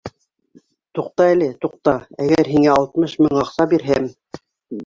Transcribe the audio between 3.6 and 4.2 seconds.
бирһәм...